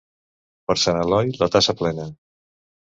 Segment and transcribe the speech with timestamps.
[0.71, 2.11] Per Sant Eloi, la tassa plena.